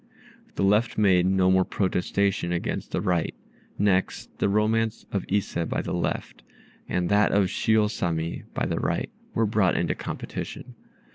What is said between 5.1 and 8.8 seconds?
of Ise by the left, and that of Shiô Sammi by the